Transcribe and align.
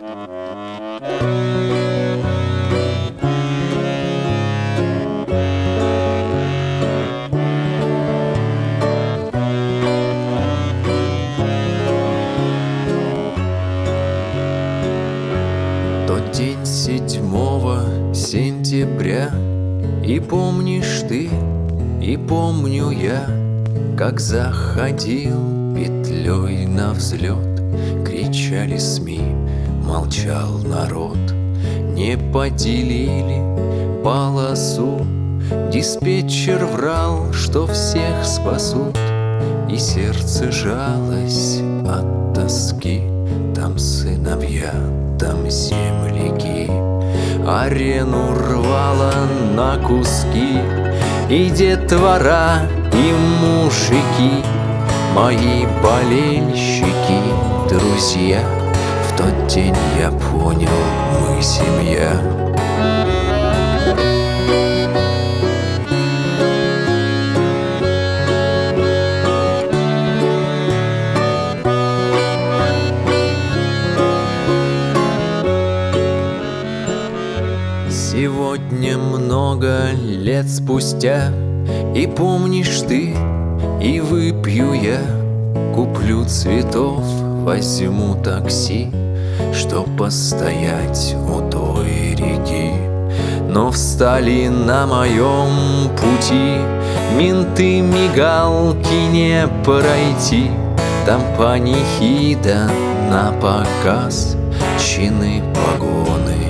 Тот 0.00 0.08
день 16.32 16.64
седьмого 16.64 18.14
сентября 18.14 19.30
И 20.02 20.18
помнишь 20.18 21.02
ты, 21.06 21.28
и 22.00 22.16
помню 22.16 22.88
я 22.88 23.26
Как 23.98 24.18
заходил 24.18 25.74
петлей 25.76 26.64
на 26.64 26.94
взлет 26.94 27.50
Кричали 28.06 28.78
СМИ, 28.78 29.39
молчал 29.82 30.58
народ. 30.64 31.18
Не 31.94 32.16
поделили 32.32 33.42
полосу. 34.02 35.06
Диспетчер 35.72 36.64
врал, 36.66 37.32
что 37.32 37.66
всех 37.66 38.24
спасут. 38.24 38.96
И 39.68 39.76
сердце 39.76 40.50
жалось 40.50 41.60
от 41.86 42.34
тоски. 42.34 43.02
Там 43.54 43.78
сыновья, 43.78 44.72
там 45.18 45.48
земляки. 45.50 46.70
Арену 47.46 48.34
рвала 48.34 49.26
на 49.54 49.76
куски. 49.78 50.60
И 51.28 51.50
детвора, 51.50 52.62
и 52.92 53.12
мужики. 53.42 54.44
Мои 55.14 55.66
болельщики, 55.82 57.20
друзья 57.68 58.59
тот 59.20 59.48
день 59.48 59.74
я 59.98 60.10
понял, 60.10 60.68
мы 61.20 61.42
семья. 61.42 62.10
Сегодня 77.90 78.98
много 78.98 79.90
лет 79.94 80.48
спустя 80.50 81.32
И 81.94 82.06
помнишь 82.06 82.80
ты, 82.88 83.14
и 83.82 84.00
выпью 84.00 84.72
я. 84.72 85.00
Куплю 85.74 86.24
цветов, 86.24 87.02
возьму 87.44 88.16
такси 88.22 88.90
Чтоб 89.54 89.86
постоять 89.96 91.16
у 91.28 91.40
той 91.50 92.14
реки. 92.14 92.72
Но 93.48 93.70
встали 93.70 94.48
на 94.48 94.86
моем 94.86 95.88
пути 95.96 96.58
Менты 97.16 97.80
мигалки 97.80 99.08
не 99.10 99.48
пройти. 99.64 100.50
Там 101.04 101.20
панихида 101.36 102.70
на 103.10 103.32
показ 103.40 104.36
Чины 104.78 105.42
погоны 105.54 106.46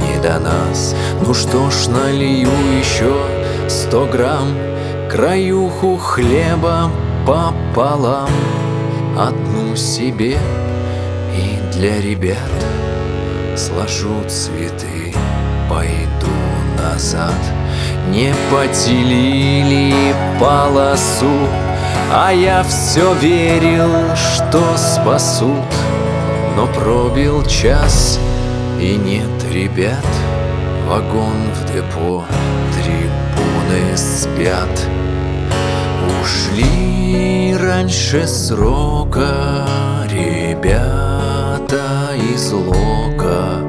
не 0.00 0.22
до 0.22 0.38
нас. 0.38 0.94
Ну 1.26 1.34
что 1.34 1.70
ж, 1.70 1.88
налью 1.88 2.50
еще 2.78 3.12
сто 3.68 4.06
грамм 4.06 4.54
Краюху 5.10 5.96
хлеба 5.96 6.90
пополам. 7.26 8.30
Одну 9.18 9.74
себе 9.74 10.38
и 11.34 11.67
для 11.78 12.00
ребят. 12.00 12.36
Сложу 13.56 14.24
цветы, 14.28 15.14
пойду 15.70 16.34
назад. 16.76 17.38
Не 18.08 18.34
поделили 18.50 19.94
полосу 20.40 21.46
А 22.10 22.32
я 22.32 22.64
все 22.64 23.14
верил, 23.14 24.16
что 24.16 24.60
спасут. 24.76 25.70
Но 26.56 26.66
пробил 26.66 27.44
час 27.46 28.18
и 28.80 28.96
нет 28.96 29.52
ребят. 29.52 30.06
Вагон 30.88 31.36
в 31.54 31.72
депо, 31.72 32.24
трибуны 32.74 33.96
спят. 33.96 34.86
Ушли 36.22 37.56
раньше 37.56 38.26
срока 38.26 39.66
Ребята 41.68 42.14
из 42.14 42.50
Лока 42.52 43.60